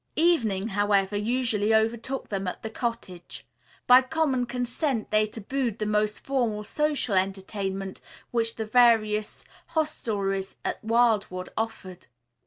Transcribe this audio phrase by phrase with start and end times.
[0.15, 3.45] Evening, however, usually overtook them at the cottage.
[3.85, 8.01] By common consent they tabooed the more formal social entertainment
[8.31, 9.43] which the various
[9.75, 12.07] hostelries at Wildwood offered.